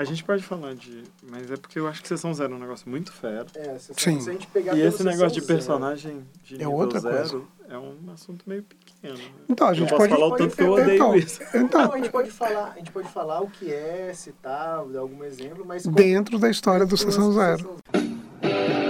[0.00, 1.02] A gente pode falar de.
[1.30, 3.44] Mas é porque eu acho que Sessão Zero é um negócio muito fera.
[3.54, 4.18] É, se, Sim.
[4.18, 7.14] se a gente pegar E esse negócio de Sessão Zero- personagem de É outra zero
[7.28, 7.44] coisa.
[7.68, 9.18] é um assunto meio pequeno.
[9.18, 9.24] né?
[9.46, 10.10] Então, a gente pode.
[10.10, 11.40] falar o tanto que eu odeio então, isso.
[11.52, 15.00] Não, então, a gente pode falar, a gente pode falar o que é, citar, dar
[15.00, 17.58] algum exemplo, mas como- dentro da história do Sessão Zero.
[17.58, 18.80] Sessão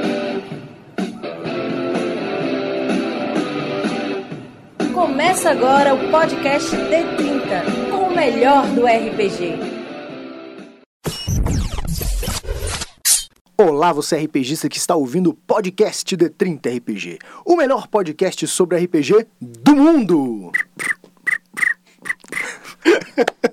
[4.94, 9.79] Começa agora o podcast D30, com o melhor do RPG.
[13.62, 19.26] Olá, você RPGista que está ouvindo o podcast D30 RPG, o melhor podcast sobre RPG
[19.38, 20.50] do mundo.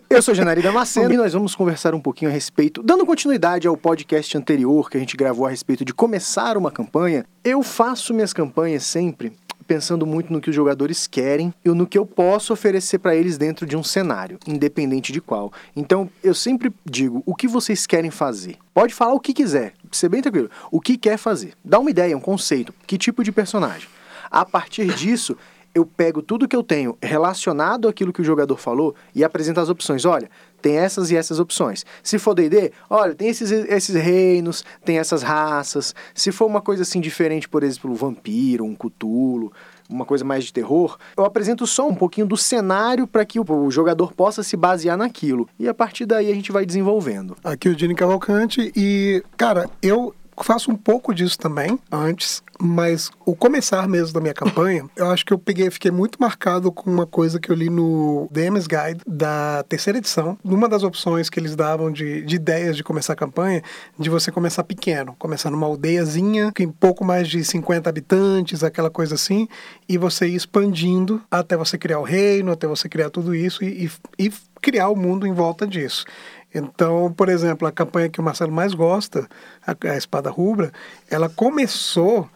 [0.10, 3.78] Eu sou Janari Damasceno e nós vamos conversar um pouquinho a respeito, dando continuidade ao
[3.78, 7.26] podcast anterior que a gente gravou a respeito de começar uma campanha.
[7.44, 9.34] Eu faço minhas campanhas sempre
[9.68, 13.38] pensando muito no que os jogadores querem e no que eu posso oferecer para eles
[13.38, 15.52] dentro de um cenário, independente de qual.
[15.76, 18.58] Então, eu sempre digo, o que vocês querem fazer?
[18.74, 20.50] Pode falar o que quiser, ser bem tranquilo.
[20.72, 21.54] O que quer fazer?
[21.64, 23.90] Dá uma ideia, um conceito, que tipo de personagem.
[24.32, 25.38] A partir disso,
[25.78, 29.70] eu pego tudo que eu tenho relacionado àquilo que o jogador falou e apresento as
[29.70, 30.06] opções.
[30.06, 30.30] Olha,
[30.62, 31.86] tem essas e essas opções.
[32.02, 35.94] Se for D&D, olha, tem esses, esses reinos, tem essas raças.
[36.16, 39.54] Se for uma coisa assim diferente, por exemplo, um vampiro, um cutulo,
[39.88, 43.72] uma coisa mais de terror, eu apresento só um pouquinho do cenário para que o,
[43.72, 45.48] jogador possa se basear naquilo.
[45.60, 47.38] E a partir daí a gente vai desenvolvendo.
[47.44, 53.36] Aqui o Dini Cavalcante e, cara, eu faço um pouco disso também antes, mas o
[53.36, 57.06] começar mesmo da minha campanha, eu acho que eu peguei, fiquei muito marcado com uma
[57.06, 60.38] coisa que eu li no DM's Guide da terceira edição.
[60.44, 63.62] Numa das opções que eles davam de, de ideias de começar a campanha,
[63.98, 69.16] de você começar pequeno, começar numa aldeiazinha, com pouco mais de 50 habitantes, aquela coisa
[69.16, 69.48] assim,
[69.88, 73.86] e você ir expandindo até você criar o reino, até você criar tudo isso e,
[74.20, 76.06] e, e criar o mundo em volta disso.
[76.54, 79.28] Então, por exemplo, a campanha que o Marcelo mais gosta,
[79.66, 80.72] a, a Espada Rubra,
[81.10, 82.30] ela começou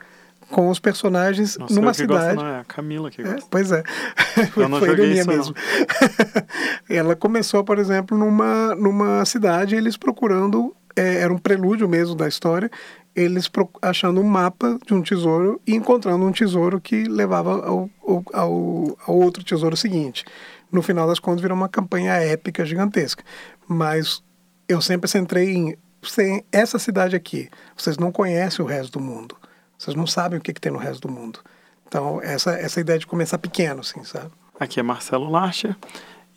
[0.50, 2.36] com os personagens numa cidade.
[2.36, 3.48] não é a Camila que É, gosta.
[3.50, 3.84] pois é.
[4.58, 5.56] Eu não Foi ironia mesmo.
[6.90, 12.28] ela começou, por exemplo, numa, numa cidade, eles procurando, é, era um prelúdio mesmo da
[12.28, 12.70] história,
[13.16, 13.50] eles
[13.82, 18.98] achando um mapa de um tesouro e encontrando um tesouro que levava ao, ao, ao,
[19.08, 20.24] ao outro tesouro seguinte.
[20.72, 23.24] No final das contas, virou uma campanha épica, gigantesca.
[23.68, 24.24] Mas
[24.68, 27.50] eu sempre centrei em "Você- essa cidade aqui.
[27.76, 29.36] Vocês não conhecem o resto do mundo.
[29.78, 31.40] Vocês não sabem o que, que tem no resto do mundo.
[31.88, 34.32] Então, essa, essa ideia de começar pequeno, assim, sabe?
[34.60, 35.76] Aqui é Marcelo Larcher.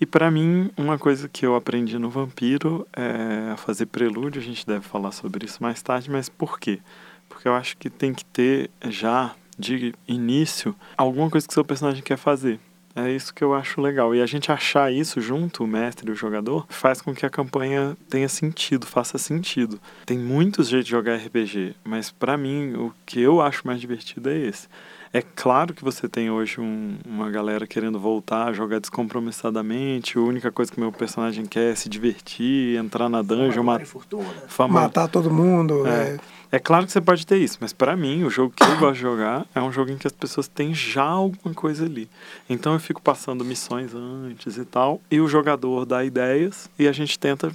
[0.01, 4.41] E pra mim, uma coisa que eu aprendi no Vampiro é a fazer prelúdio.
[4.41, 6.81] A gente deve falar sobre isso mais tarde, mas por quê?
[7.29, 12.03] Porque eu acho que tem que ter já, de início, alguma coisa que seu personagem
[12.03, 12.59] quer fazer.
[12.97, 14.15] É isso que eu acho legal.
[14.15, 17.31] E a gente achar isso junto, o mestre e o jogador, faz com que a
[17.31, 19.81] campanha tenha sentido, faça sentido.
[20.07, 24.31] Tem muitos jeitos de jogar RPG, mas pra mim, o que eu acho mais divertido
[24.31, 24.69] é esse.
[25.13, 30.19] É claro que você tem hoje um- uma galera querendo voltar a jogar descompromissadamente.
[30.19, 34.25] A única coisa que meu personagem quer é se divertir, entrar na dungeon, fortuna.
[34.49, 34.81] fama.
[34.83, 35.87] Matar todo mundo.
[35.87, 35.91] É.
[36.15, 36.19] é.
[36.55, 38.95] É claro que você pode ter isso, mas pra mim, o jogo que eu gosto
[38.95, 42.09] de jogar é um jogo em que as pessoas têm já alguma coisa ali.
[42.49, 46.93] Então eu fico passando missões antes e tal, e o jogador dá ideias e a
[46.93, 47.51] gente tenta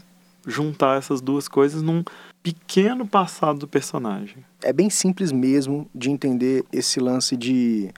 [0.45, 2.03] juntar essas duas coisas num
[2.43, 4.43] pequeno passado do personagem.
[4.61, 7.89] é bem simples mesmo de entender esse lance de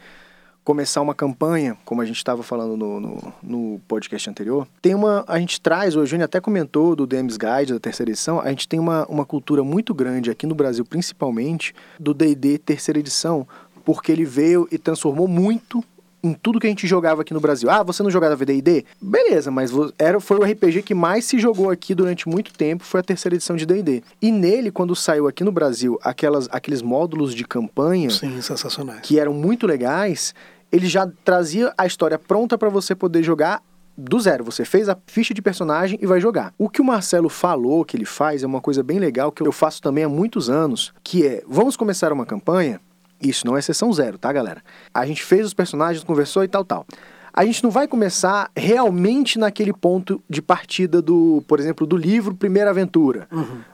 [0.63, 4.67] começar uma campanha, como a gente estava falando no, no, no podcast anterior.
[4.81, 8.39] Tem uma, a gente traz, o Eugênio até comentou do DM's Guide da terceira edição,
[8.39, 12.99] a gente tem uma, uma cultura muito grande aqui no Brasil, principalmente, do D&D terceira
[12.99, 13.47] edição,
[13.83, 15.83] porque ele veio e transformou muito
[16.23, 17.69] em tudo que a gente jogava aqui no Brasil.
[17.69, 18.85] Ah, você não jogava D&D?
[19.01, 22.99] Beleza, mas era, foi o RPG que mais se jogou aqui durante muito tempo, foi
[22.99, 24.03] a terceira edição de D&D.
[24.21, 29.01] E nele, quando saiu aqui no Brasil aquelas, aqueles módulos de campanha Sim, sensacionais.
[29.01, 30.33] que eram muito legais,
[30.71, 33.61] ele já trazia a história pronta para você poder jogar
[33.97, 34.43] do zero.
[34.43, 36.53] Você fez a ficha de personagem e vai jogar.
[36.57, 39.51] O que o Marcelo falou que ele faz é uma coisa bem legal que eu
[39.51, 42.79] faço também há muitos anos, que é, vamos começar uma campanha,
[43.21, 44.61] isso não é sessão zero, tá, galera?
[44.93, 46.85] A gente fez os personagens, conversou e tal, tal.
[47.33, 52.35] A gente não vai começar realmente naquele ponto de partida do, por exemplo, do livro
[52.35, 53.25] Primeira Aventura.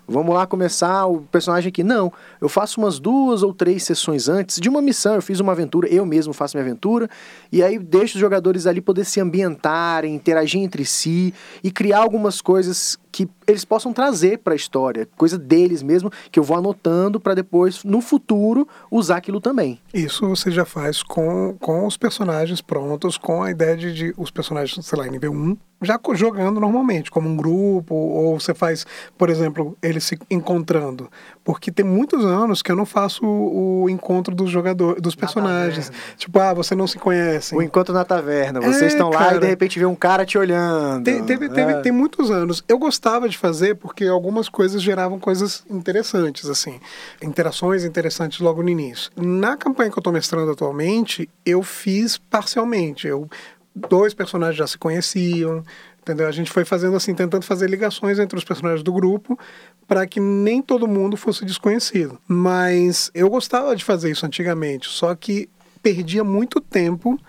[0.08, 1.84] Vamos lá começar o personagem aqui.
[1.84, 5.16] Não, eu faço umas duas ou três sessões antes de uma missão.
[5.16, 7.10] Eu fiz uma aventura, eu mesmo faço minha aventura,
[7.52, 11.34] e aí deixo os jogadores ali poder se ambientarem, interagir entre si
[11.64, 16.40] e criar algumas coisas que eles possam trazer para a história, coisa deles mesmo, que
[16.40, 19.80] eu vou anotando para depois, no futuro, usar aquilo também.
[19.94, 24.32] Isso você já faz com, com os personagens prontos, com a ideia de, de os
[24.32, 28.86] personagens, sei lá, nível 1, já jogando normalmente, como um grupo, ou você faz,
[29.18, 31.10] por exemplo, eles se encontrando.
[31.44, 35.92] Porque tem muitos anos que eu não faço o, encontro dos jogadores, dos personagens.
[36.18, 37.56] Tipo, ah, você não se conhece.
[37.56, 38.60] O encontro na taverna.
[38.60, 39.40] Vocês É, estão lá e cara.
[39.40, 41.04] de repente vê um cara te olhando.
[41.04, 41.82] Tem, teve, teve- É.
[41.82, 42.64] tem muitos anos.
[42.68, 46.80] Eu gostava de fazer porque algumas coisas geravam coisas interessantes, assim.
[47.22, 49.12] Interações interessantes logo no início.
[49.16, 53.08] Na campanha que eu tô mestrando atualmente, eu fiz parcialmente.
[53.08, 53.30] Eu,
[53.90, 55.64] dois personagens já se conheciam,
[56.02, 56.28] entendeu?
[56.28, 59.38] A gente foi fazendo assim, tentando fazer ligações entre os personagens do grupo
[59.88, 62.20] para que nem todo mundo fosse desconhecido.
[62.28, 65.50] Mas eu gostava de fazer isso antigamente, só que
[65.82, 67.20] perdia muito tempo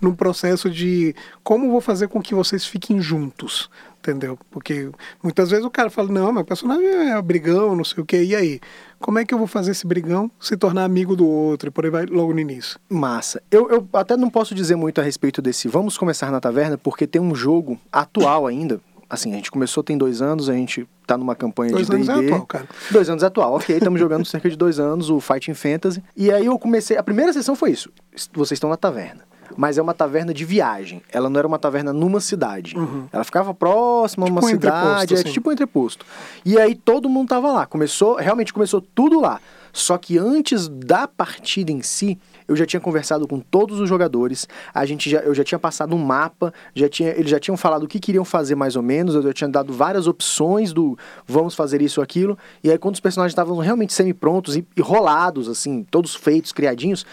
[0.00, 3.68] no processo de como vou fazer com que vocês fiquem juntos,
[3.98, 4.38] entendeu?
[4.50, 4.90] Porque
[5.22, 8.34] muitas vezes o cara fala, não, meu personagem é brigão, não sei o quê, e
[8.34, 8.60] aí?
[9.00, 11.68] Como é que eu vou fazer esse brigão se tornar amigo do outro?
[11.68, 12.78] E por aí vai logo no início.
[12.88, 13.40] Massa.
[13.50, 17.06] Eu, eu até não posso dizer muito a respeito desse Vamos Começar na Taverna, porque
[17.06, 18.80] tem um jogo atual ainda.
[19.10, 22.08] Assim, a gente começou tem dois anos, a gente tá numa campanha Dois de anos
[22.08, 22.20] D&D.
[22.20, 22.68] é atual, cara.
[22.90, 23.76] Dois anos é atual, ok.
[23.76, 26.02] Estamos jogando cerca de dois anos o Fighting Fantasy.
[26.14, 26.96] E aí eu comecei...
[26.98, 27.90] A primeira sessão foi isso.
[28.34, 29.27] Vocês estão na taverna.
[29.56, 31.02] Mas é uma taverna de viagem.
[31.12, 32.74] Ela não era uma taverna numa cidade.
[33.12, 35.14] Ela ficava próxima a uma Tipo um cidade.
[35.14, 35.32] É assim.
[35.32, 36.04] tipo um entreposto.
[36.44, 37.66] E aí todo mundo tava lá.
[37.66, 38.16] Começou...
[38.16, 39.40] Realmente começou tudo lá.
[39.72, 44.48] Só que antes da partida em si, eu já tinha conversado com todos os jogadores,
[44.72, 47.82] a gente já, eu já tinha passado um mapa, já tinha, eles já tinham falado
[47.82, 51.54] o que queriam fazer mais ou menos, eu já tinha dado várias opções do vamos
[51.54, 55.48] fazer isso ou aquilo, e aí quando os personagens estavam realmente semi-prontos e, e rolados,
[55.48, 57.04] assim, todos feitos, criadinhos,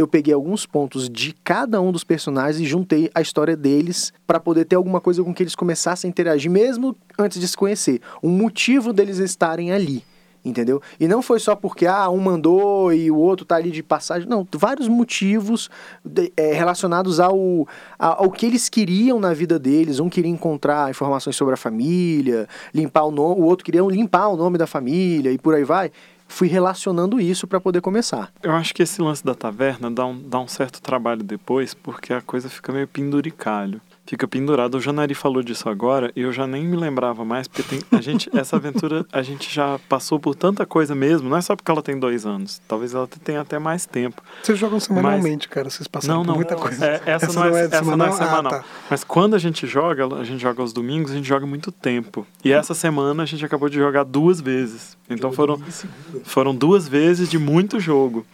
[0.00, 4.40] eu peguei alguns pontos de cada um dos personagens e juntei a história deles para
[4.40, 8.00] poder ter alguma coisa com que eles começassem a interagir, mesmo antes de se conhecer.
[8.22, 10.02] Um motivo deles estarem ali.
[10.42, 10.80] Entendeu?
[10.98, 14.26] E não foi só porque ah, um mandou e o outro tá ali de passagem.
[14.26, 15.68] Não, vários motivos
[16.02, 17.68] de- é, relacionados ao,
[17.98, 20.00] a- ao que eles queriam na vida deles.
[20.00, 24.36] Um queria encontrar informações sobre a família, limpar o nome, o outro queria limpar o
[24.38, 25.92] nome da família e por aí vai.
[26.30, 28.32] Fui relacionando isso para poder começar.
[28.40, 32.14] Eu acho que esse lance da taverna dá um, dá um certo trabalho depois, porque
[32.14, 33.80] a coisa fica meio penduricalho.
[34.10, 34.74] Fica pendurado.
[34.74, 38.00] O Janari falou disso agora e eu já nem me lembrava mais, porque tem, a
[38.02, 41.28] gente, essa aventura a gente já passou por tanta coisa mesmo.
[41.28, 42.60] Não é só porque ela tem dois anos.
[42.66, 44.20] Talvez ela tenha até mais tempo.
[44.42, 46.34] Vocês jogam semanalmente, cara, vocês passaram Não, por não.
[46.34, 46.84] muita coisa.
[46.84, 47.96] É, essa, não é, essa semanal?
[47.98, 48.52] não é Ah, semanal.
[48.52, 48.64] tá.
[48.90, 52.26] Mas quando a gente joga, a gente joga aos domingos, a gente joga muito tempo.
[52.44, 54.96] E essa semana a gente acabou de jogar duas vezes.
[55.08, 55.62] Então foram,
[56.24, 58.26] foram duas vezes de muito jogo.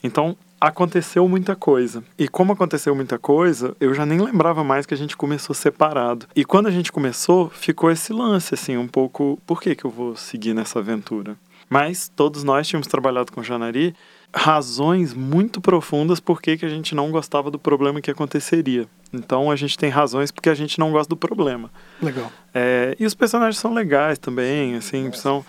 [0.00, 2.02] Então aconteceu muita coisa.
[2.18, 6.26] E como aconteceu muita coisa, eu já nem lembrava mais que a gente começou separado.
[6.34, 9.38] E quando a gente começou, ficou esse lance, assim, um pouco.
[9.46, 11.36] Por que, que eu vou seguir nessa aventura?
[11.68, 13.94] Mas todos nós tínhamos trabalhado com Janari
[14.34, 18.88] razões muito profundas por que que a gente não gostava do problema que aconteceria.
[19.12, 21.70] Então a gente tem razões porque a gente não gosta do problema.
[22.02, 22.30] Legal.
[22.52, 25.44] É, e os personagens são legais também, assim, são,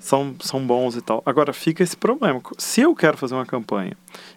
[0.00, 1.22] são, são bons e tal.
[1.24, 2.40] Agora, fica esse problema.
[2.58, 3.96] Se eu quero fazer uma campanha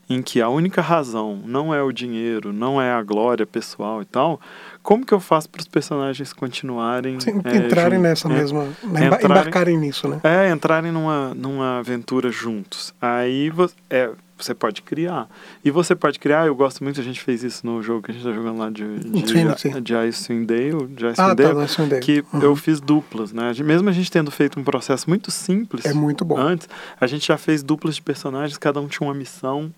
[0.09, 4.05] em que a única razão não é o dinheiro, não é a glória pessoal e
[4.05, 4.39] tal,
[4.83, 7.19] como que eu faço para os personagens continuarem...
[7.19, 8.65] Sim, é, entrarem jun- nessa é, mesma.
[8.83, 10.19] né, entrarem- embarcarem nisso, né?
[10.23, 12.93] é, entrarem numa, numa aventura juntos.
[13.01, 13.51] Aí
[13.89, 14.11] é,
[14.43, 15.27] você pode criar.
[15.63, 18.13] E você pode criar, eu gosto muito, a gente fez isso no jogo que a
[18.13, 22.23] gente tá jogando lá de, de, de Icewind Dale, de Icewind Ah, tá, Dale, que
[22.33, 22.41] Uhum.
[22.41, 23.51] eu fiz duplas, né?
[23.63, 26.37] Mesmo a gente tendo feito um processo muito simples É muito bom.
[26.37, 26.67] antes,
[26.99, 29.71] a gente já fez duplas de personagens, cada um tinha uma missão.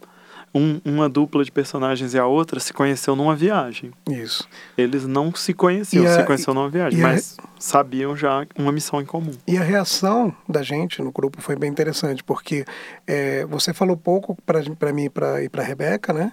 [0.56, 3.92] Um- uma dupla de personagens e a outra se conheceu numa viagem.
[4.10, 4.48] Isso.
[4.78, 8.72] Eles não se conheciam, a- se conheciam numa viagem, e a- mas sabiam já uma
[8.72, 9.32] missão em comum.
[9.46, 12.64] E a reação da gente no grupo foi bem interessante, porque
[13.06, 16.32] é, você falou pouco para mim pra, e para Rebeca, né?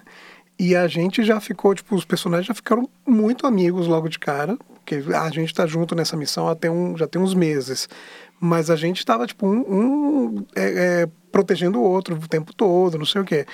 [0.57, 4.55] E a gente já ficou, tipo, os personagens já ficaram muito amigos logo de cara,
[4.75, 7.89] porque a gente tá junto nessa missão até um, já tem uns meses.
[8.39, 12.97] Mas a gente estava, tipo, um, um, é, é, protegendo o outro o tempo todo,
[12.97, 13.45] não sei o quê.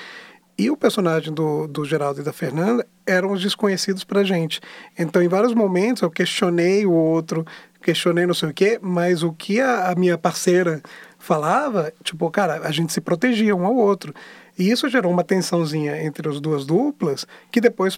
[0.59, 4.59] E o personagem do, do Geraldo e da Fernanda eram os desconhecidos pra gente.
[4.97, 7.45] Então, em vários momentos, eu questionei o outro,
[7.81, 10.81] questionei não sei o quê, mas o que a, a minha parceira
[11.17, 14.13] falava, tipo, cara, a gente se protegia um ao outro.
[14.57, 17.97] E isso gerou uma tensãozinha entre as duas duplas que depois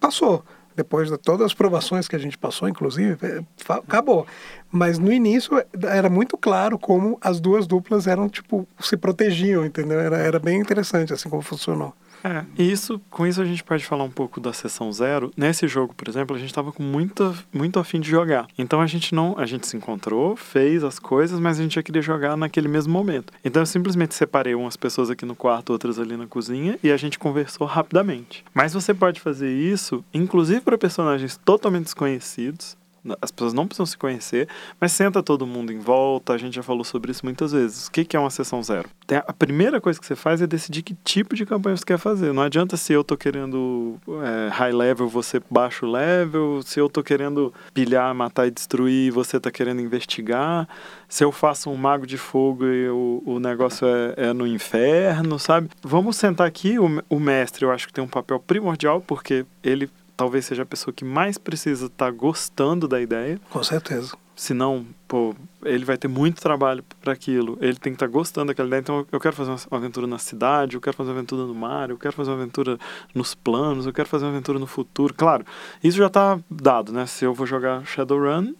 [0.00, 0.44] passou.
[0.76, 4.26] Depois de todas as provações que a gente passou, inclusive, é, acabou.
[4.70, 9.98] Mas no início era muito claro como as duas duplas eram, tipo, se protegiam, entendeu?
[9.98, 11.92] Era, era bem interessante, assim, como funcionou.
[12.22, 15.30] É, e isso, com isso a gente pode falar um pouco da sessão zero.
[15.36, 18.46] Nesse jogo, por exemplo, a gente estava com muita, muito afim de jogar.
[18.58, 21.82] Então a gente não, a gente se encontrou, fez as coisas, mas a gente já
[21.82, 23.32] queria jogar naquele mesmo momento.
[23.44, 26.96] Então eu simplesmente separei umas pessoas aqui no quarto, outras ali na cozinha e a
[26.96, 28.44] gente conversou rapidamente.
[28.54, 32.79] Mas você pode fazer isso, inclusive para personagens totalmente desconhecidos.
[33.20, 34.48] As pessoas não precisam se conhecer,
[34.80, 36.32] mas senta todo mundo em volta.
[36.32, 37.86] A gente já falou sobre isso muitas vezes.
[37.86, 38.88] O que é uma sessão zero?
[39.26, 42.32] A primeira coisa que você faz é decidir que tipo de campanha você quer fazer.
[42.32, 46.62] Não adianta se eu tô querendo é, high level, você baixo level.
[46.62, 50.68] Se eu tô querendo pilhar, matar e destruir, você tá querendo investigar.
[51.08, 55.38] Se eu faço um mago de fogo e o, o negócio é, é no inferno,
[55.38, 55.70] sabe?
[55.82, 56.78] Vamos sentar aqui.
[56.78, 60.66] O, o mestre, eu acho que tem um papel primordial, porque ele talvez seja a
[60.66, 63.40] pessoa que mais precisa estar gostando da ideia.
[63.48, 64.12] Com certeza.
[64.36, 65.34] Senão, pô,
[65.64, 67.56] ele vai ter muito trabalho para aquilo.
[67.58, 68.80] Ele tem que estar gostando daquela ideia.
[68.80, 71.54] Então, eu quero fazer uma uma aventura na cidade, eu quero fazer uma aventura no
[71.54, 72.78] mar, eu quero fazer uma aventura
[73.14, 75.14] nos planos, eu quero fazer uma aventura no futuro.
[75.14, 75.42] Claro,
[75.82, 77.06] isso já está dado, né?
[77.06, 78.52] Se eu vou jogar Shadowrun,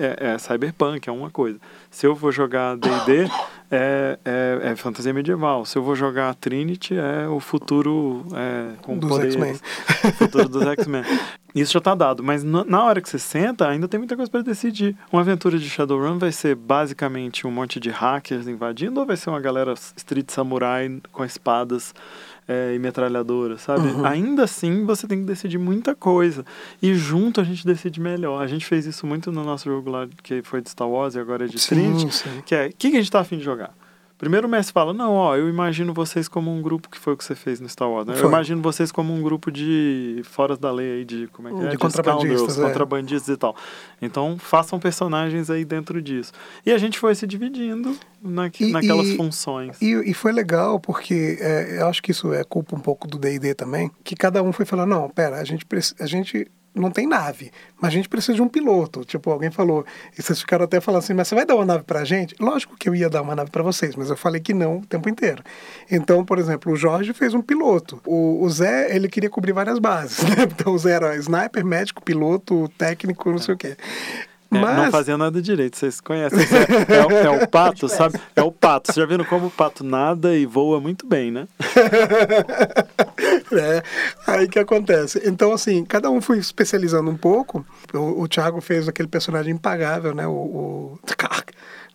[0.00, 1.58] é, é Cyberpunk, é uma coisa.
[1.90, 3.28] Se eu vou jogar D&D,
[3.70, 5.64] é, é, é fantasia medieval.
[5.64, 9.18] Se eu vou jogar Trinity, é o futuro é, com Dos.
[9.18, 9.54] X-Men.
[10.18, 11.04] Futuro dos X-Men.
[11.54, 14.30] Isso já tá dado, mas na na hora que você senta, ainda tem muita coisa
[14.30, 14.96] para decidir.
[15.12, 19.30] Uma aventura de Shadowrun vai ser basicamente um monte de hackers invadindo ou vai ser
[19.30, 21.92] uma galera street samurai com espadas
[22.50, 23.86] é, e metralhadoras, sabe?
[23.86, 24.04] Uhum.
[24.04, 26.44] Ainda assim, você tem que decidir muita coisa.
[26.82, 28.42] E junto a gente decide melhor.
[28.42, 31.20] A gente fez isso muito no nosso jogo lá, que foi de Star Wars e
[31.20, 32.12] agora é de Trinity.
[32.12, 32.42] Sim.
[32.44, 33.72] Que é, o que, que a gente tá afim de jogar?
[34.20, 37.16] Primeiro o mestre fala, não, ó, eu imagino vocês como um grupo, que foi o
[37.16, 38.12] que você fez no Star Wars, né?
[38.18, 41.66] Eu imagino vocês como um grupo de foras da lei aí, de, como é que
[41.66, 41.68] é?
[41.70, 42.62] De contrabandistas, é.
[42.62, 43.56] contrabandistas e tal.
[44.02, 46.32] Então, façam personagens aí dentro disso.
[46.66, 49.80] E a gente foi se dividindo naqui- E- naquelas e- funções.
[49.80, 53.18] E, e foi legal porque é, eu acho que isso é culpa um pouco do
[53.18, 55.64] D&D também, que cada um foi falando, não, pera, a gente,
[55.98, 57.50] a gente não tem nave,
[57.80, 59.04] mas a gente precisa de um piloto.
[59.04, 59.84] Tipo, alguém falou,
[60.16, 62.34] e vocês ficaram até falando assim, mas você vai dar uma nave pra gente?
[62.40, 64.86] Lógico que eu ia dar uma nave pra vocês, mas eu falei que não o
[64.86, 65.42] tempo inteiro.
[65.90, 68.00] Então, por exemplo, o Jorge fez um piloto.
[68.06, 70.44] O, o Zé, ele queria cobrir várias bases, né?
[70.44, 73.76] Então o Zé era sniper, médico, piloto, técnico, não sei o quê.
[74.52, 76.38] É, não fazia nada direito, vocês conhecem.
[76.42, 78.18] isso É, é o- é o pato, sabe?
[78.34, 78.86] É o pato.
[78.92, 81.46] Vocês já viram como o pato nada e voa muito bem, né?
[83.52, 83.82] É,
[84.26, 85.20] aí que acontece.
[85.24, 87.64] Então, assim, cada um foi especializando um pouco.
[87.92, 90.26] O, o Thiago fez aquele personagem impagável, né?
[90.26, 90.98] O, o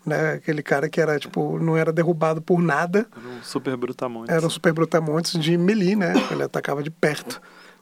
[0.05, 0.33] né?
[0.33, 3.07] Aquele cara que era, tipo, não era derrubado por nada.
[3.15, 4.35] Era um super brutamontes.
[4.35, 6.13] Era um super brutamontes de melee, né?
[6.29, 7.41] Ele atacava de perto.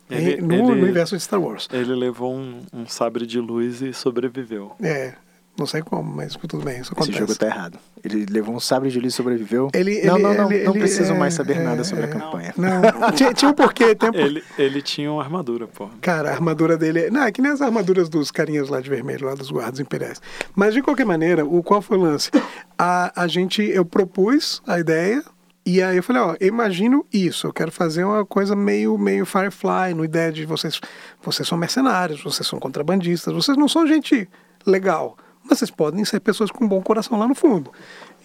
[0.09, 1.67] Ele- no, ele- no universo de Star Wars.
[1.71, 4.73] Ele levou um, um sabre de luz e sobreviveu.
[4.81, 5.13] É,
[5.57, 7.17] não sei como, mas tudo bem, isso Esse acontece.
[7.19, 7.79] jogo tá errado.
[8.03, 9.69] Ele levou um sabre de luz e sobreviveu.
[9.73, 10.51] Ele, não, ele- não, não.
[10.51, 12.07] ele- não ele- preciso é, mais saber é, nada sobre é.
[12.07, 12.53] a campanha.
[12.57, 14.17] Não, tinha, tinha um porquê, tem porquê.
[14.17, 15.89] Ele, ele tinha uma armadura, pô.
[16.01, 17.05] Cara, a armadura dele.
[17.05, 19.79] é- Não, é que nem as armaduras dos carinhas lá de vermelho, lá dos guardas
[19.79, 20.21] imperiais.
[20.55, 22.29] Mas de qualquer maneira, o qual foi o lance?
[22.77, 25.23] A, a gente, eu propus a ideia.
[25.65, 29.93] E aí eu falei, ó, imagino isso, eu quero fazer uma coisa meio, meio Firefly,
[29.95, 30.81] no ideia de vocês,
[31.21, 34.27] vocês são mercenários, vocês são contrabandistas, vocês não são gente
[34.65, 37.71] legal, mas vocês podem ser pessoas com bom coração lá no fundo.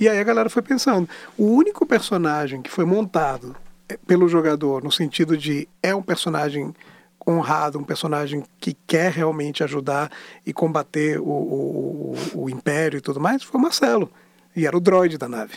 [0.00, 3.54] E aí a galera foi pensando, o único personagem que foi montado
[3.88, 6.74] eh, pelo jogador, no sentido de é um personagem
[7.24, 10.10] honrado, um personagem que quer realmente ajudar
[10.44, 14.10] e combater o, o, o, o Império e tudo mais, foi o Marcelo.
[14.56, 15.54] E era o droid da nave.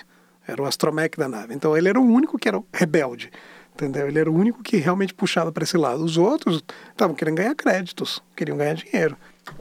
[0.51, 1.53] Era o astromech da nave.
[1.53, 3.31] Então ele era o único que era rebelde.
[3.73, 4.07] Entendeu?
[4.07, 6.03] Ele era o único que realmente puxava para esse lado.
[6.03, 9.17] Os outros estavam querendo ganhar créditos, queriam ganhar dinheiro.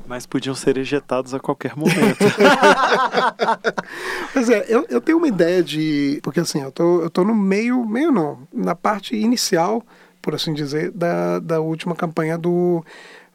[0.07, 2.19] Mas podiam ser ejetados a qualquer momento.
[4.35, 6.21] Mas é, eu, eu tenho uma ideia de.
[6.23, 9.83] Porque assim, eu tô, eu tô no meio, meio não, na parte inicial,
[10.21, 12.85] por assim dizer, da, da última campanha do,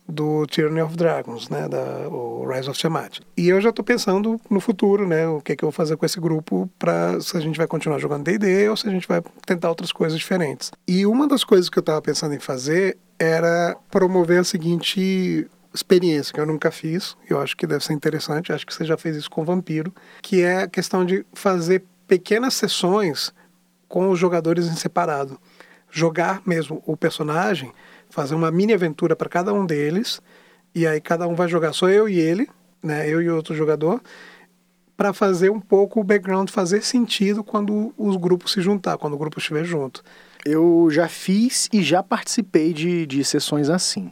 [0.07, 1.67] do Tyranny of Dragons, né?
[1.67, 3.19] Da, o Rise of Tiamat.
[3.35, 5.27] E eu já tô pensando no futuro, né?
[5.27, 7.67] O que, é que eu vou fazer com esse grupo para se a gente vai
[7.67, 10.71] continuar jogando DD ou se a gente vai tentar outras coisas diferentes.
[10.87, 16.33] E uma das coisas que eu tava pensando em fazer era promover a seguinte experiência
[16.33, 19.17] que eu nunca fiz, eu acho que deve ser interessante, acho que você já fez
[19.17, 23.33] isso com Vampiro, que é a questão de fazer pequenas sessões
[23.87, 25.39] com os jogadores em separado.
[25.91, 27.71] Jogar mesmo o personagem,
[28.15, 30.21] fazer uma mini aventura para cada um deles,
[30.73, 32.49] e aí cada um vai jogar só eu e ele,
[32.81, 34.01] né, eu e outro jogador,
[34.95, 39.17] para fazer um pouco o background fazer sentido quando os grupos se juntar, quando o
[39.17, 40.01] grupo estiver junto.
[40.45, 44.09] Eu já fiz e já participei de, de sessões assim.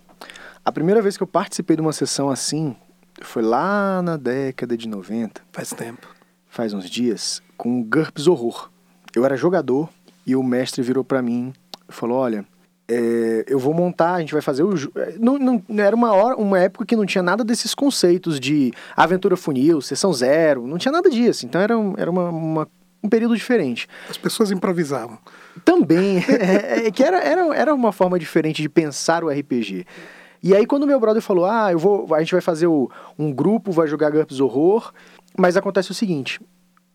[0.66, 2.76] A primeira vez que eu participei de uma sessão assim
[3.22, 6.06] foi lá na década de 90, Faz tempo.
[6.50, 8.70] faz uns dias, com o GURPS Horror.
[9.16, 9.88] Eu era jogador
[10.26, 11.54] e o mestre virou pra mim
[11.88, 12.44] e falou: Olha,
[12.88, 14.74] é, eu vou montar, a gente vai fazer o.
[14.96, 18.72] é, Não, não, era uma, hora, uma época que não tinha nada desses conceitos de
[18.96, 21.46] aventura funil, sessão zero, não tinha nada disso.
[21.46, 22.68] Então era, um- era uma, uma-
[23.04, 23.88] um período diferente.
[24.10, 25.18] As pessoas improvisavam.
[25.66, 29.86] Também, é, é que era, era, era uma forma diferente de pensar o RPG.
[30.42, 33.32] E aí, quando meu brother falou, ah, eu vou, a gente vai fazer o, um
[33.32, 34.92] grupo, vai jogar GURPS Horror,
[35.38, 36.40] mas acontece o seguinte,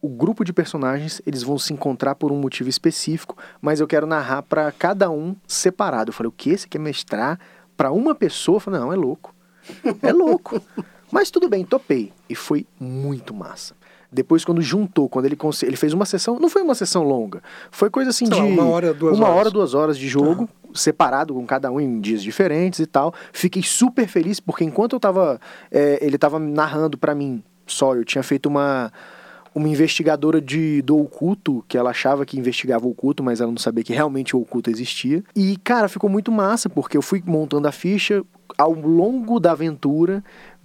[0.00, 4.06] o grupo de personagens, eles vão se encontrar por um motivo específico, mas eu quero
[4.06, 6.10] narrar para cada um separado.
[6.10, 6.56] Eu falei, o que?
[6.56, 7.38] Você quer mestrar
[7.76, 8.56] para uma pessoa?
[8.56, 9.34] Eu falei, não, é louco.
[10.02, 10.60] É louco.
[11.10, 12.12] mas tudo bem, topei.
[12.28, 13.74] E foi muito massa.
[14.10, 17.90] Depois, quando juntou, quando ele, ele fez uma sessão, não foi uma sessão longa, foi
[17.90, 19.38] coisa assim Sei de lá, uma hora, duas uma horas.
[19.38, 23.12] hora, duas horas de jogo, separado com cada um em dias diferentes e tal.
[23.34, 25.38] Fiquei super feliz porque enquanto eu tava,
[25.70, 28.90] é, ele tava narrando pra mim só, eu tinha feito uma
[29.54, 33.58] uma investigadora de, do oculto, que ela achava que investigava o oculto, mas ela não
[33.58, 35.22] sabia que realmente o oculto existia.
[35.34, 38.24] E, cara, ficou muito massa, porque eu fui montando a ficha
[38.56, 40.22] ao longo da aventura,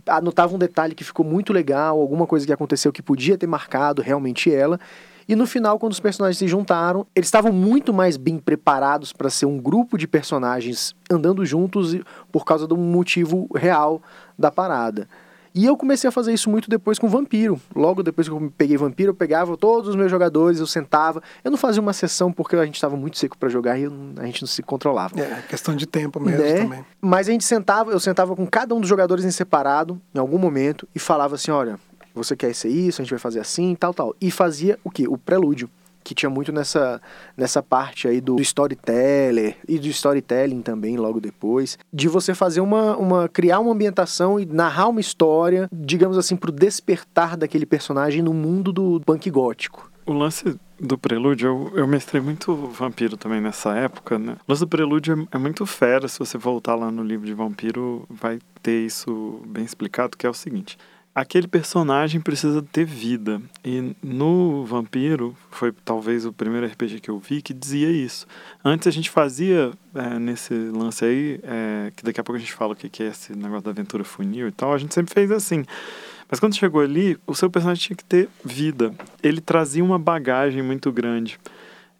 [0.08, 4.02] anotava um detalhe que ficou muito legal, alguma coisa que aconteceu que podia ter marcado
[4.02, 4.80] realmente ela.
[5.28, 9.30] E no final, quando os personagens se juntaram, eles estavam muito mais bem preparados para
[9.30, 11.96] ser um grupo de personagens andando juntos
[12.32, 14.02] por causa um motivo real
[14.38, 15.08] da parada.
[15.56, 17.62] E eu comecei a fazer isso muito depois com Vampiro.
[17.76, 21.22] Logo depois que eu peguei Vampiro, eu pegava todos os meus jogadores, eu sentava.
[21.44, 23.94] Eu não fazia uma sessão porque a gente estava muito seco para jogar e eu
[24.18, 25.20] a gente não se controlava.
[25.20, 26.54] É, questão de tempo mesmo Né?
[26.64, 26.86] também.
[27.00, 30.38] Mas a gente sentava, eu sentava com cada um dos jogadores em separado, em algum
[30.40, 31.80] momento, e falava assim: olha,
[32.16, 34.16] você quer ser isso, a gente vai fazer assim, tal, tal.
[34.20, 35.08] E fazia o quê?
[35.08, 35.70] O prelúdio.
[36.04, 37.02] Que tinha muito nessa,
[37.38, 41.78] nessa parte aí do storyteller e do storytelling também, logo depois.
[41.92, 43.30] De você fazer uma, uma.
[43.30, 48.72] criar uma ambientação e narrar uma história, digamos assim, pro despertar daquele personagem no mundo
[48.72, 49.92] do punk gótico.
[50.06, 54.36] O lance do prelúdio, eu, eu mestrei muito vampiro também nessa época, né?
[54.46, 57.34] O lance do prelúdio é, é muito fera, se você voltar lá no livro de
[57.34, 60.78] vampiro, vai ter isso bem explicado, que é o seguinte.
[61.16, 63.40] Aquele personagem precisa ter vida.
[63.64, 68.26] E no Vampiro, foi talvez o primeiro RPG que eu vi que dizia isso.
[68.66, 72.54] Antes a gente fazia é, nesse lance aí, é, que daqui a pouco a gente
[72.54, 75.30] fala o que é esse negócio da aventura funil e tal, a gente sempre fez
[75.32, 75.64] assim.
[76.32, 78.92] Mas quando chegou ali, o seu personagem tinha que ter vida.
[79.22, 81.40] Ele trazia uma bagagem muito grande.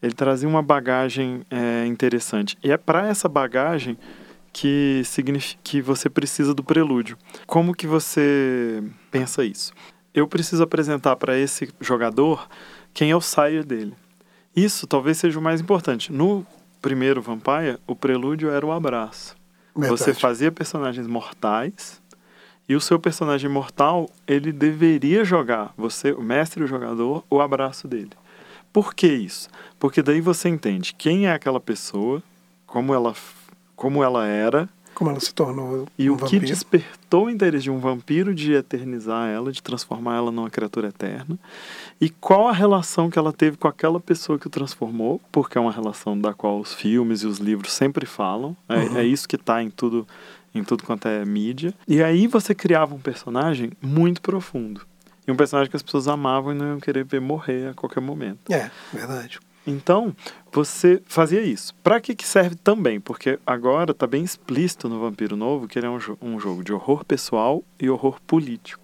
[0.02, 2.58] Ele trazia uma bagagem é, interessante.
[2.64, 3.96] E é para essa bagagem
[4.54, 7.18] que significa que você precisa do prelúdio.
[7.48, 9.74] Como que você pensa isso?
[10.14, 12.48] Eu preciso apresentar para esse jogador
[12.94, 13.96] quem é o sire dele.
[14.56, 16.14] Isso talvez seja o mais importante.
[16.14, 16.46] No
[16.80, 19.36] primeiro Vampire, o prelúdio era o abraço.
[19.74, 20.20] Você Verdade.
[20.22, 22.00] fazia personagens mortais
[22.70, 27.42] e o seu personagem mortal, ele deveria jogar, você, o mestre e o jogador, o
[27.42, 28.12] abraço dele.
[28.72, 29.50] Por que isso?
[29.80, 32.24] Porque daí você entende quem é aquela pessoa,
[32.66, 33.14] como ela,
[33.84, 36.46] como ela era Como ela se tornou e um o que vampiro.
[36.46, 41.38] despertou o interesse de um vampiro de eternizar ela, de transformar ela numa criatura eterna,
[42.00, 45.62] e qual a relação que ela teve com aquela pessoa que o transformou, porque é
[45.62, 48.98] uma relação da qual os filmes e os livros sempre falam, é, Uhum.
[48.98, 50.08] é isso que está em tudo,
[50.56, 51.74] em tudo quanto é mídia.
[51.88, 54.82] E aí você criava um personagem muito profundo.
[55.28, 58.02] E um personagem que as pessoas amavam e não iam querer ver morrer a qualquer
[58.02, 58.52] momento.
[58.52, 59.40] É, verdade.
[59.66, 60.14] Então,
[60.52, 61.74] você fazia isso.
[61.84, 63.00] Para que, que serve também?
[63.00, 66.64] Porque agora está bem explícito no Vampiro Novo que ele é um, jo- um jogo
[66.64, 68.84] de horror pessoal e horror político.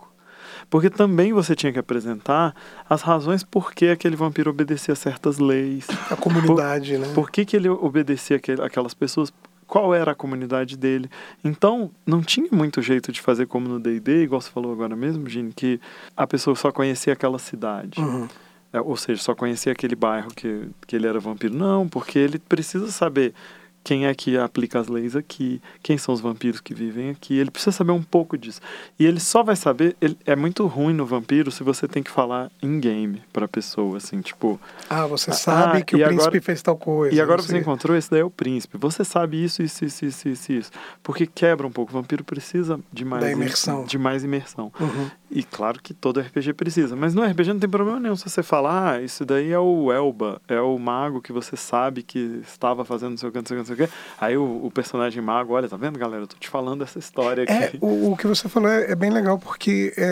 [0.69, 2.55] Porque também você tinha que apresentar
[2.89, 5.87] as razões por que aquele vampiro obedecia a certas leis.
[6.09, 7.11] A comunidade, né?
[7.13, 9.33] Por que, que ele obedecia aquele- aquelas pessoas?
[9.67, 11.09] Qual era a comunidade dele?
[11.43, 15.29] Então, não tinha muito jeito de fazer como no D&D, igual você falou agora mesmo,
[15.29, 15.79] Gene, que
[16.17, 17.99] a pessoa só conhecia aquela cidade.
[18.01, 18.27] Uhum.
[18.71, 21.53] É, ou seja, só conhecia aquele bairro que, que ele era vampiro.
[21.55, 23.33] Não, porque ele precisa saber
[23.81, 27.35] quem é que aplica as leis aqui, quem são os vampiros que vivem aqui.
[27.39, 28.59] Ele precisa saber um pouco disso.
[28.99, 29.95] E ele só vai saber.
[30.01, 33.97] ele- é muito ruim no vampiro se você tem que falar em game pra pessoa,
[33.97, 34.59] assim, tipo.
[34.89, 37.15] Ah, você Ah, sabe que o príncipe agora- fez tal coisa.
[37.15, 38.77] E agora você encontrou esse daí é o príncipe.
[38.77, 40.71] Você sabe isso, isso, isso, isso, isso, isso.
[41.01, 41.91] Porque quebra um pouco.
[41.91, 43.85] O vampiro precisa de mais Da imersão.
[43.85, 44.71] De mais imersão.
[44.79, 45.09] Uhum.
[45.31, 48.41] E claro que todo RPG precisa, mas no RPG não tem problema nenhum se você
[48.41, 52.83] falar, ah, isso daí é o Elba, é o mago que você sabe que estava
[52.83, 53.95] fazendo não sei o que, não sei o que, não sei o que.
[54.19, 56.23] Aí o, o personagem mago, olha, tá vendo, galera?
[56.23, 57.53] Eu tô te falando essa história aqui.
[57.53, 60.03] É, o, o que você falou é, é bem legal, porque é,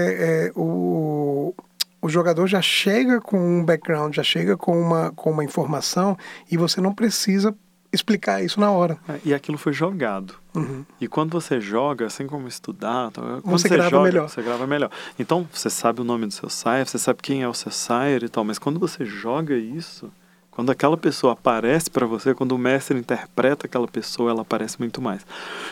[0.49, 1.53] é, o,
[1.99, 6.15] o jogador já chega com um background, já chega com uma, com uma informação
[6.51, 7.56] e você não precisa
[7.97, 8.97] explicar isso na hora.
[9.10, 10.36] É, E aquilo foi jogado.
[10.55, 10.86] Uhum.
[11.01, 13.21] E quando você joga, assim como estudar, tá?
[13.21, 14.29] quando Você você, grava joga, melhor.
[14.29, 14.89] você grava melhor.
[15.19, 18.25] Então, você sabe o nome do seu sire, você sabe quem é o seu sire
[18.25, 20.10] e tal, mas quando você joga isso,
[20.49, 24.99] quando aquela pessoa aparece pra você, quando o mestre interpreta aquela pessoa, ela aparece muito
[24.99, 25.23] mais.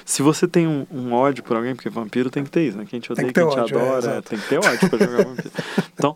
[0.05, 2.85] Se você tem um, um ódio por alguém, porque vampiro tem que ter isso, né?
[2.87, 4.29] Quem te odeia, quem te ódio, é, adora, exato.
[4.29, 5.51] tem que ter ódio pra jogar vampiro.
[5.97, 6.15] Então,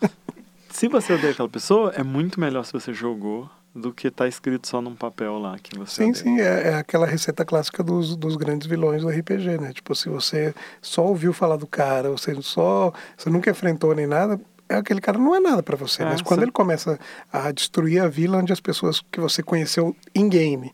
[0.69, 4.67] se você odeia aquela pessoa, é muito melhor se você jogou do que tá escrito
[4.67, 8.35] só num papel lá que você Sim, sim, é, é aquela receita clássica dos, dos
[8.35, 9.71] grandes vilões do RPG, né?
[9.73, 12.91] Tipo, se você só ouviu falar do cara, você só.
[13.15, 16.03] Você nunca enfrentou nem nada, é aquele cara não é nada pra você.
[16.03, 16.99] É, Mas quando ele começa
[17.31, 20.73] a destruir a vila onde as pessoas que você conheceu em game,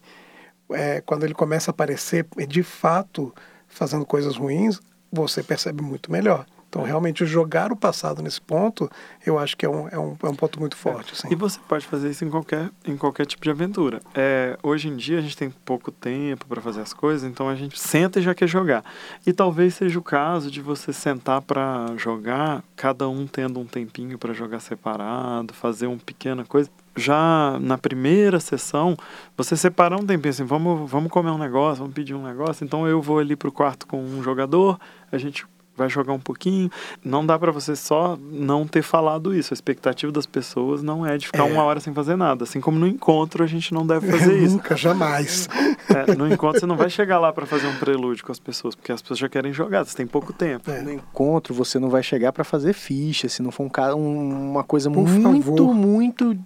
[0.72, 3.34] é, quando ele começa a aparecer de fato
[3.68, 4.80] fazendo coisas ruins,
[5.12, 6.46] você percebe muito melhor.
[6.76, 8.92] Então, realmente, jogar o passado nesse ponto,
[9.26, 11.14] eu acho que é um, é um, é um ponto muito forte.
[11.14, 11.30] Assim.
[11.32, 14.02] E você pode fazer isso em qualquer, em qualquer tipo de aventura.
[14.14, 17.56] É, hoje em dia a gente tem pouco tempo para fazer as coisas, então a
[17.56, 18.84] gente senta e já quer jogar.
[19.26, 24.18] E talvez seja o caso de você sentar para jogar, cada um tendo um tempinho
[24.18, 26.70] para jogar separado, fazer uma pequena coisa.
[26.98, 28.98] Já na primeira sessão,
[29.38, 32.66] você separar um tempinho assim, vamos, vamos comer um negócio, vamos pedir um negócio.
[32.66, 34.78] Então eu vou ali pro quarto com um jogador,
[35.10, 35.46] a gente
[35.78, 36.70] vai jogar um pouquinho.
[37.04, 39.54] Não dá pra você só não ter falado isso.
[39.54, 41.52] A expectativa das pessoas não é de ficar É.
[41.52, 42.44] uma hora sem fazer nada.
[42.44, 44.54] Assim como no encontro a gente não deve fazer isso.
[44.56, 45.48] Nunca, jamais.
[45.90, 48.76] É, no encontro você não vai chegar lá pra fazer um prelúdio com as pessoas,
[48.76, 50.70] porque as pessoas já querem jogar, você tem pouco tempo.
[50.72, 50.82] É.
[50.82, 54.64] No encontro, você não vai chegar pra fazer ficha, se não for um um- uma
[54.64, 55.74] coisa Por muito, favor.
[55.74, 56.38] muito.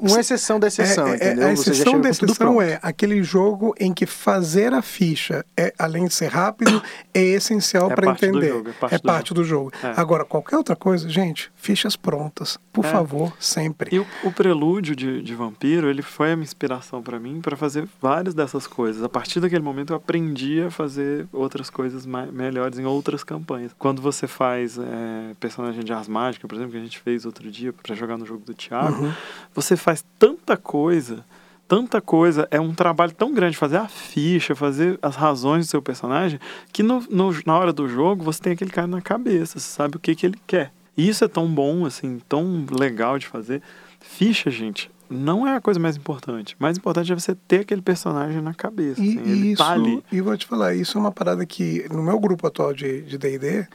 [0.00, 1.46] Uma exceção da exceção, É, é, entendeu?
[1.48, 6.14] a exceção da exceção é aquele jogo em que fazer a ficha, é, além de
[6.14, 6.82] ser rápido,
[7.14, 8.48] é essencial É para parte do entender.
[8.52, 9.72] jogo, é parte é do parte do jogo.
[9.82, 9.92] É.
[9.96, 12.58] Agora, qualquer outra coisa, gente, fichas prontas.
[12.72, 12.88] Por É.
[12.90, 13.94] favor, sempre.
[13.94, 17.56] E o, o prelúdio de, de Vampiro, ele foi a minha inspiração pra mim pra
[17.56, 19.02] fazer várias dessas coisas.
[19.02, 23.72] A partir daquele momento eu aprendi a fazer outras coisas mai- melhores em outras campanhas.
[23.78, 27.50] Quando você faz é, personagem de Ars Mágica, por exemplo, que a gente fez outro
[27.50, 29.12] dia pra jogar no jogo do Thiago, Uhum.
[29.54, 29.87] você faz
[30.18, 31.24] tanta coisa,
[31.66, 35.82] tanta coisa, é um trabalho tão grande fazer a ficha, fazer as razões do seu
[35.82, 36.38] personagem,
[36.72, 39.96] que no, no- na hora do jogo você tem aquele cara na cabeça, você sabe
[39.96, 40.72] o que, que ele quer.
[40.96, 43.62] E isso é tão bom, assim, tão legal de fazer.
[44.00, 46.54] Ficha, gente, não é a coisa mais importante.
[46.58, 49.00] O mais importante é você ter aquele personagem na cabeça.
[49.00, 50.02] E, assim, ele e isso, tá ali.
[50.10, 53.66] e vou te falar, isso é uma parada que no meu grupo atual de D&D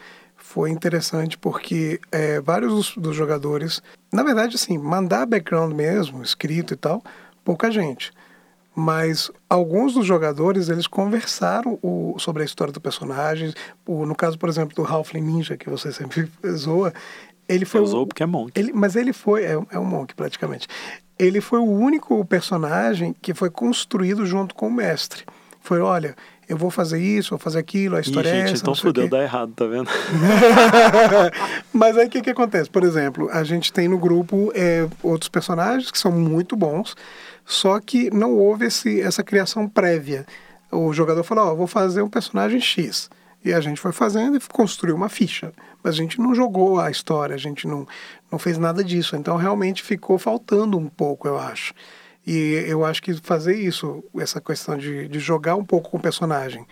[0.53, 6.75] foi interessante porque é, vários dos, dos jogadores, na verdade, assim, mandar background mesmo, escrito
[6.75, 7.01] e tal,
[7.43, 8.11] pouca gente.
[8.75, 13.51] Mas alguns dos jogadores, eles conversaram o- sobre a história do personagem.
[13.83, 16.93] O- no caso, por exemplo, do Halfling Ninja, que você sempre zoa,
[17.49, 17.81] ele foi...
[17.81, 18.51] Usou porque é monk.
[18.55, 20.67] ele, mas ele foi, é, é um monk praticamente.
[21.17, 25.23] Ele foi o único personagem que foi construído junto com o mestre.
[25.61, 26.15] Foi, olha,
[26.47, 28.62] eu vou fazer isso, vou fazer aquilo, a Ih, história é gente, essa.
[28.62, 29.89] então fudeu, dá errado, tá vendo?
[31.71, 32.69] Mas aí o que, que acontece?
[32.69, 36.95] Por exemplo, a gente tem no grupo é, outros personagens que são muito bons,
[37.45, 40.25] só que não houve esse, essa criação prévia.
[40.71, 43.10] O jogador falou, ó, vou fazer um personagem X.
[43.45, 45.51] E a gente foi fazendo e construiu uma ficha.
[45.84, 47.86] Mas a gente não jogou a história, a gente não,
[48.32, 49.15] não fez nada disso.
[49.15, 51.73] Então realmente ficou faltando um pouco, eu acho.
[52.25, 56.01] E eu acho que fazer isso, essa questão de, de jogar um pouco com o
[56.01, 56.65] personagem,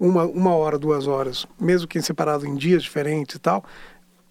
[0.00, 3.64] uma, uma hora, duas horas, mesmo que separado em dias diferentes e tal,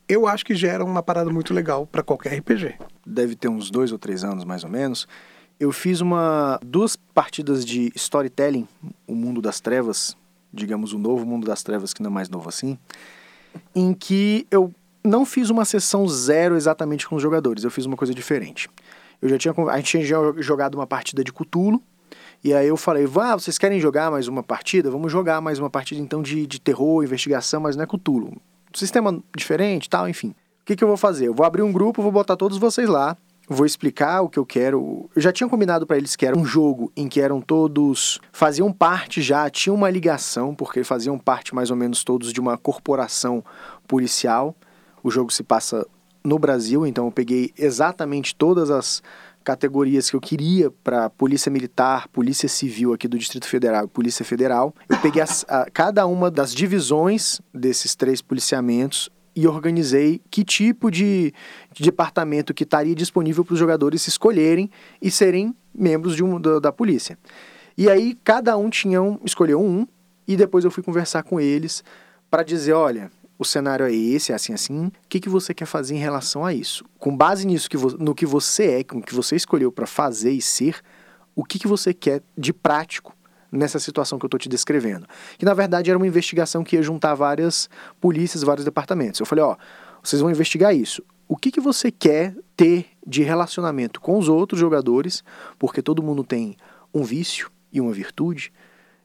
[0.08, 2.76] eu acho que gera uma parada muito legal para qualquer RPG.
[3.06, 5.08] deve ter uns dois ou três anos mais ou menos,
[5.60, 8.68] eu fiz uma duas partidas de storytelling,
[9.08, 10.18] o mundo das trevas,
[10.52, 12.78] digamos o novo mundo das trevas que não é mais novo assim,
[13.74, 17.98] em que eu não fiz uma sessão zero exatamente com os jogadores, eu fiz uma
[17.98, 18.70] coisa diferente.
[19.22, 21.82] Eu já tinha a gente tinha jo- jogado uma partida de Cthulhu
[22.44, 24.92] e aí eu falei, vá, vocês querem jogar mais uma partida?
[24.92, 28.34] Vamos jogar mais uma partida então de, de terror, investigação, mas não é Cthulhu.
[28.74, 30.30] Sistema diferente, tal, enfim.
[30.62, 31.28] O que, que eu vou fazer?
[31.28, 33.16] Eu vou abrir um grupo, vou botar todos vocês lá,
[33.48, 35.10] vou explicar o que eu quero.
[35.16, 38.72] Eu já tinha combinado pra eles que era um jogo em que eram todos faziam
[38.74, 43.44] parte já, tinha uma ligação, porque faziam parte mais ou menos todos de uma corporação
[43.88, 44.56] policial.
[45.04, 45.86] O jogo se passa
[46.24, 49.02] no Brasil, então eu peguei exatamente todas as
[49.44, 54.74] categorias que eu queria para Polícia Militar, Polícia Civil aqui do Distrito Federal Polícia Federal.
[54.88, 60.90] Eu peguei as- a- cada uma das divisões desses três policiamentos e organizei que tipo
[60.90, 61.34] de,
[61.74, 64.70] de departamento que estaria disponível para os jogadores escolherem
[65.02, 67.18] e serem membros de um, da, da polícia.
[67.78, 69.86] E aí cada um tinha um, escolheu um
[70.26, 71.84] e depois eu fui conversar com eles
[72.30, 73.12] para dizer, olha,
[73.44, 74.88] o cenário é esse, é assim, assim.
[74.88, 76.84] O que, que você quer fazer em relação a isso?
[76.98, 80.32] Com base nisso, que no que você é, com o que você escolheu para fazer
[80.32, 80.82] e ser,
[81.36, 83.16] o que, que você quer de prático
[83.52, 85.06] nessa situação que eu estou te descrevendo?
[85.38, 87.70] Que na verdade era uma investigação que ia juntar várias
[88.02, 89.20] polícias, vários departamentos.
[89.20, 89.56] Eu falei, ó,
[90.02, 91.04] vocês vão investigar isso.
[91.28, 95.24] O que, que você quer ter de relacionamento com os outros jogadores?
[95.60, 96.56] Porque todo mundo tem
[96.94, 98.52] um vício e uma virtude.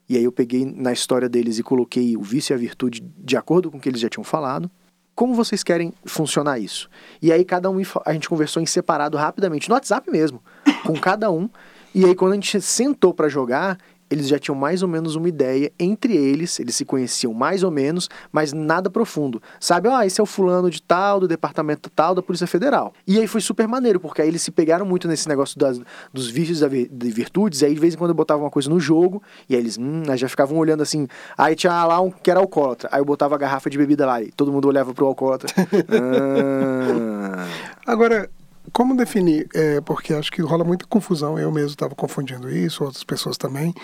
[0.08, 3.36] E aí eu peguei na história deles e coloquei o vício e a virtude de
[3.36, 4.70] acordo com o que eles já tinham falado.
[5.14, 6.88] Como vocês querem funcionar isso?
[7.20, 10.40] E aí cada um, a gente conversou em separado rapidamente, no WhatsApp mesmo.
[10.84, 11.48] com cada um.
[11.94, 13.78] E aí, quando a gente sentou para jogar,
[14.10, 17.70] eles já tinham mais ou menos uma ideia entre eles, eles se conheciam mais ou
[17.70, 19.42] menos, mas nada profundo.
[19.60, 22.92] Sabe, ó, esse é o fulano de tal, do departamento tal, da Polícia Federal.
[23.06, 25.80] E aí foi super maneiro, porque aí eles se pegaram muito nesse negócio das,
[26.12, 28.68] dos vícios e de virtudes, e aí de vez em quando eu botava uma coisa
[28.68, 32.10] no jogo, e aí eles, hum, aí já ficavam olhando assim, aí tinha lá um
[32.10, 34.92] que era alcoólatra, aí eu botava a garrafa de bebida lá, e todo mundo olhava
[34.94, 35.52] pro alcoólatra.
[35.90, 37.46] ah.
[37.86, 38.30] Agora,
[38.72, 39.48] como definir?
[39.54, 43.74] É, porque acho que rola muita confusão, eu mesmo estava confundindo isso, outras pessoas também.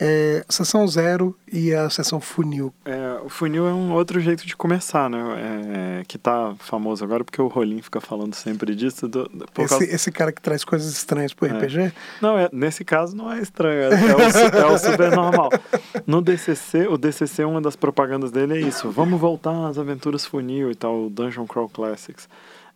[0.00, 2.72] É, sessão zero e a sessão funil.
[2.84, 5.18] É, o funil é um outro jeito de começar, né?
[6.00, 9.08] É, que tá famoso agora porque o Rolim fica falando sempre disso.
[9.08, 9.84] Do, do, esse, causa...
[9.84, 11.50] esse, cara que traz coisas estranhas pro é.
[11.50, 11.92] RPG?
[12.22, 15.50] Não, é, nesse caso não é estranho, é, é o, é o super normal.
[16.06, 20.70] No DCC, o DCC, uma das propagandas dele é isso: vamos voltar às aventuras funil
[20.70, 22.28] e tal, o Dungeon Crawl Classics.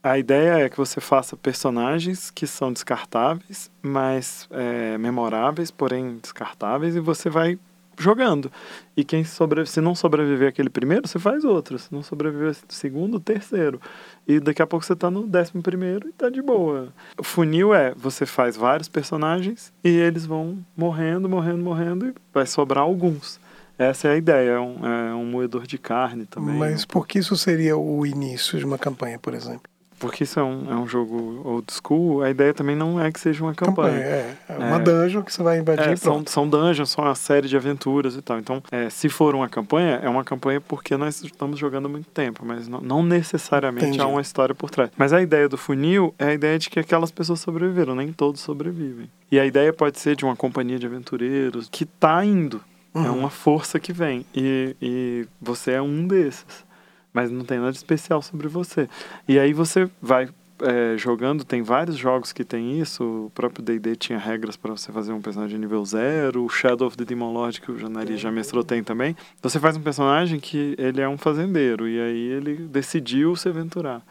[0.03, 6.97] A ideia é que você faça personagens que são descartáveis, mas é, memoráveis, porém descartáveis,
[6.97, 7.57] e você vai
[7.97, 8.51] jogando.
[8.97, 9.65] E quem sobre...
[9.65, 11.79] se não sobreviver aquele primeiro, você faz outro.
[11.79, 13.81] Se não sobreviver o segundo, terceiro.
[14.27, 16.89] E daqui a pouco você está no décimo primeiro e tá de boa.
[17.17, 22.47] O funil é, você faz vários personagens e eles vão morrendo, morrendo, morrendo e vai
[22.47, 23.39] sobrar alguns.
[23.79, 26.55] Essa é a ideia, é um, é um moedor de carne também.
[26.57, 29.72] Mas por que isso seria o início de uma campanha, por exemplo?
[30.03, 33.21] Porque isso é um, é um jogo old school, a ideia também não é que
[33.21, 33.97] seja uma campanha.
[33.97, 37.15] é, é uma é, dungeon que você vai invadir é, são, são dungeons, são uma
[37.15, 38.37] série de aventuras e tal.
[38.41, 42.11] Então, é, se for uma campanha, é uma campanha porque nós estamos jogando há muito
[42.11, 44.01] tempo, mas não, não necessariamente Entendi.
[44.01, 44.91] há uma história por trás.
[44.97, 48.41] Mas a ideia do funil é a ideia de que aquelas pessoas sobreviveram, nem todos
[48.41, 49.09] sobrevivem.
[49.31, 52.61] E a ideia pode ser de uma companhia de aventureiros que está indo.
[52.93, 53.07] É uhum.
[53.07, 54.27] É uma força que vem.
[54.35, 56.65] E, e você é um desses
[57.13, 58.89] mas não tem nada especial sobre você.
[59.29, 60.29] E aí você vai
[60.63, 63.27] é, jogando, tem vários jogos que tem isso.
[63.27, 66.45] O próprio D&D tinha regras para você fazer um personagem nível zero.
[66.45, 69.17] O Shadow of the Demon Lord, que o Janari já mestrou, tem também.
[69.43, 74.03] Você faz um personagem que ele é um fazendeiro e aí ele decidiu se aventurar.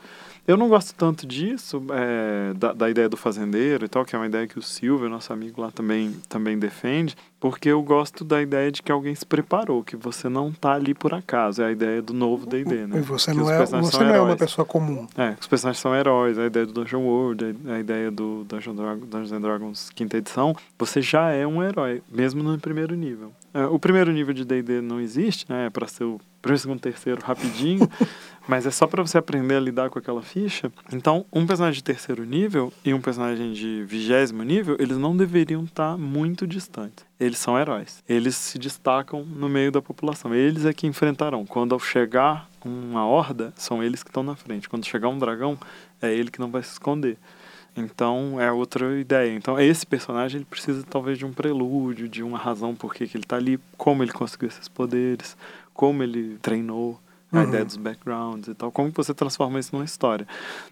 [0.47, 4.19] Eu não gosto tanto disso, é, da, da, ideia do fazendeiro e tal, que é
[4.19, 8.39] uma ideia que o Silvio, nosso amigo lá, também, também defende, porque eu gosto da
[8.39, 11.63] ideia de que alguém se preparou, que você não tá ali por acaso.
[11.63, 12.99] É a ideia do novo D&D, né?
[12.99, 15.07] E você, não é, você não é uma pessoa comum.
[15.17, 19.09] É, os personagens são heróis, a ideia do Dungeon World, a ideia do Dungeon Dragons,
[19.09, 23.31] Dungeons Dragons quinta edição, você já é um herói, mesmo no primeiro nível.
[23.53, 25.65] É, o primeiro nível de D&D não existe, né?
[25.65, 27.87] É para ser o primeiro, segundo, terceiro rapidinho,
[28.47, 30.71] mas é só para você aprender a lidar com aquela ficha.
[30.91, 35.63] Então, um personagem de terceiro nível e um personagem de vigésimo nível, eles não deveriam
[35.63, 37.05] estar tá muito distantes.
[37.31, 38.03] Eles são heróis.
[38.09, 40.35] Eles se destacam no meio da população.
[40.35, 41.45] Eles é que enfrentarão.
[41.45, 44.67] Quando chegar uma horda, são eles que estão na frente.
[44.67, 45.57] Quando chegar um dragão,
[46.01, 47.17] é ele que não vai se esconder.
[47.73, 49.33] Então é outra ideia.
[49.33, 53.23] Então esse personagem ele precisa talvez de um prelúdio, de uma razão por que ele
[53.23, 55.37] está ali, como ele conseguiu esses poderes,
[55.73, 56.99] como ele treinou,
[57.31, 57.43] a uhum.
[57.43, 60.27] ideia dos backgrounds e tal, como você transforma isso numa história.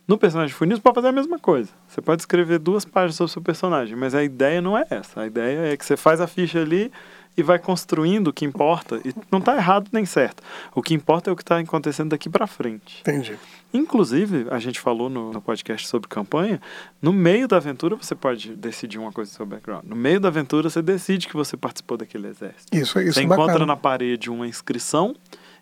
[0.07, 1.69] No personagem funil você pode fazer a mesma coisa.
[1.87, 5.21] Você pode escrever duas páginas sobre o seu personagem, mas a ideia não é essa.
[5.21, 6.91] A ideia é que você faz a ficha ali
[7.37, 8.99] e vai construindo o que importa.
[9.05, 10.43] E não está errado nem certo.
[10.75, 13.01] O que importa é o que está acontecendo daqui para frente.
[13.01, 13.37] Entendi.
[13.73, 16.59] Inclusive, a gente falou no, no, podcast sobre campanha,
[17.01, 19.85] no meio da aventura você pode decidir uma coisa do seu background.
[19.85, 22.75] No meio da aventura você decide que você participou daquele exército.
[22.75, 23.65] Isso, isso Você é encontra bacana.
[23.67, 25.15] na parede uma inscrição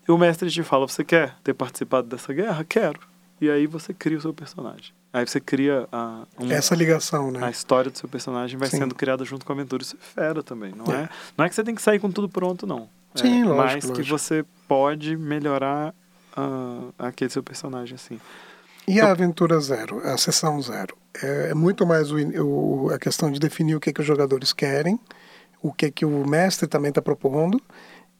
[0.08, 2.64] e o mestre te fala, você quer ter participado dessa guerra?
[2.64, 2.98] Quero.
[3.40, 4.92] E aí você cria o seu personagem.
[5.12, 7.44] Aí você cria a, um, essa ligação, né?
[7.44, 8.78] A história do seu personagem vai Sim.
[8.78, 9.82] sendo criada junto com a aventura.
[9.82, 11.02] Isso é fera também, não é?
[11.02, 11.08] é?
[11.36, 12.88] Não é que você tem que sair com tudo pronto, não.
[13.14, 13.94] Sim, é, lógico, Mas lógico.
[13.94, 15.94] que você pode melhorar
[16.36, 18.18] uh, aquele seu personagem, assim.
[18.86, 20.96] E a aventura zero, a sessão zero?
[21.22, 24.52] É, é muito mais o, o, a questão de definir o que, que os jogadores
[24.52, 24.98] querem,
[25.62, 27.60] o que, que o mestre também está propondo,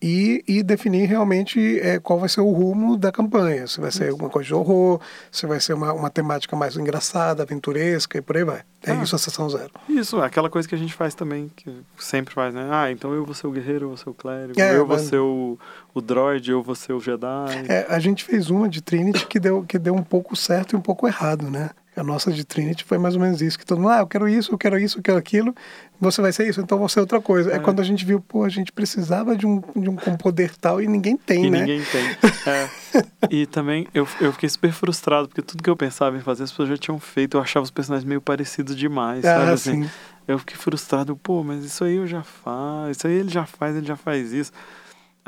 [0.01, 3.67] e, e definir realmente é, qual vai ser o rumo da campanha.
[3.67, 7.43] Se vai ser alguma coisa de horror, se vai ser uma, uma temática mais engraçada,
[7.43, 8.63] aventuresca e por aí vai.
[8.83, 9.71] É ah, isso a sessão zero.
[9.89, 12.69] Isso, aquela coisa que a gente faz também, que sempre faz, né?
[12.71, 14.99] Ah, então eu vou ser o guerreiro, eu vou ser o clérigo, é, eu vou
[14.99, 15.59] ser o,
[15.93, 17.67] o droid, eu vou ser o Jedi.
[17.69, 20.77] É, a gente fez uma de Trinity que deu, que deu um pouco certo e
[20.77, 21.71] um pouco errado, né?
[21.97, 24.29] A nossa de Trinity foi mais ou menos isso, que todo mundo, ah, eu quero
[24.29, 25.53] isso, eu quero isso, eu quero aquilo,
[26.01, 27.51] você vai ser isso, então você é outra coisa.
[27.51, 30.17] É, é quando a gente viu, pô, a gente precisava de um, de um com
[30.17, 31.61] poder tal e ninguém tem, e né?
[31.61, 32.05] ninguém tem.
[32.47, 32.69] É.
[33.31, 36.51] e também eu, eu fiquei super frustrado, porque tudo que eu pensava em fazer, as
[36.51, 39.51] pessoas já tinham feito, eu achava os personagens meio parecidos demais, ah, sabe?
[39.51, 39.91] Assim, sim.
[40.27, 43.75] Eu fiquei frustrado, pô, mas isso aí eu já faço, isso aí ele já faz,
[43.75, 44.53] ele já faz isso.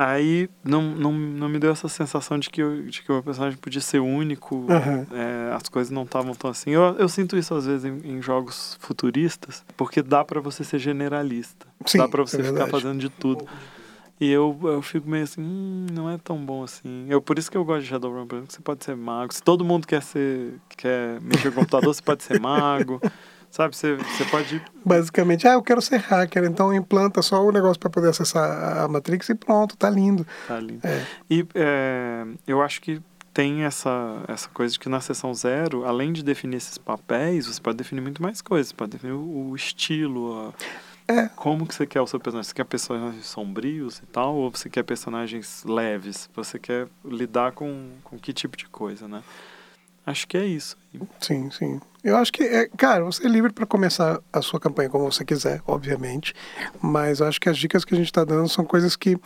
[0.02, 3.22] Aí não, não, não me deu essa sensação de que, eu, de que o meu
[3.22, 5.06] personagem podia ser único, Uhum.
[5.12, 6.70] é, as coisas não estavam tão assim.
[6.70, 10.78] Eu, eu sinto isso às vezes em, em jogos futuristas, porque dá pra você ser
[10.78, 11.66] generalista.
[11.84, 12.70] Sim, dá pra é você ficar verdade.
[12.70, 13.46] fazendo de tudo.
[14.18, 17.04] E eu, eu fico meio assim, hum, não é tão bom assim.
[17.08, 19.34] Eu, por isso que eu gosto de Shadowrun, por exemplo, que você pode ser mago.
[19.34, 23.02] Se todo mundo quer ser, quer mexer com computador, você pode ser mago.
[23.50, 27.78] Sabe, você, você pode Basicamente, ah, eu quero ser hacker, então implanta só o negócio
[27.80, 30.24] para poder acessar a- Matrix e pronto, tá lindo.
[30.46, 30.78] Tá ali.
[30.84, 31.04] É.
[31.28, 33.02] E é, eu acho que
[33.34, 37.60] tem essa, essa coisa de que na sessão zero, além de definir esses papéis, você
[37.60, 38.68] pode definir muito mais coisas.
[38.68, 40.52] Você pode definir o, o estilo,
[41.08, 41.28] a- É.
[41.34, 42.48] como que você quer o seu personagem.
[42.48, 46.30] Você quer personagens sombrios e tal, ou você quer personagens leves?
[46.36, 49.22] Você quer lidar com, com que tipo de coisa, né?
[50.11, 50.77] Acho que é isso.
[51.20, 51.81] Sim, sim.
[52.03, 55.25] Eu acho que, é, cara, você é livre para começar a sua campanha como você
[55.25, 56.35] quiser, obviamente,
[56.83, 59.16] mas eu acho que as dicas que a gente está dando são coisas que